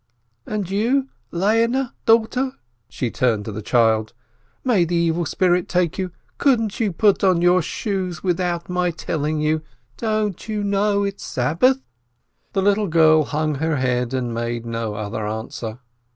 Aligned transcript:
"And 0.47 0.67
you, 0.67 1.09
Leahnyu, 1.31 1.91
daughter," 2.07 2.39
and 2.41 2.53
she 2.89 3.11
turned 3.11 3.45
to 3.45 3.51
the 3.51 3.61
child, 3.61 4.13
"may 4.63 4.83
the 4.83 4.95
evil 4.95 5.27
spirit 5.27 5.69
take 5.69 5.99
you! 5.99 6.11
Couldn't 6.39 6.79
you 6.79 6.91
put 6.91 7.23
on 7.23 7.43
your 7.43 7.61
shoes 7.61 8.23
without 8.23 8.67
my 8.67 8.89
telling 8.89 9.41
you? 9.41 9.61
Don't 9.97 10.47
you 10.49 10.63
know 10.63 11.03
it's 11.03 11.23
Sabbafh?" 11.23 11.27
SABBATH 11.27 12.53
185 12.53 12.53
The 12.53 12.61
little 12.63 12.87
girl 12.87 13.23
hung 13.25 13.53
her 13.59 13.75
head, 13.75 14.11
and 14.15 14.33
made 14.33 14.65
no 14.65 14.95
other 14.95 15.27
answer. 15.27 15.77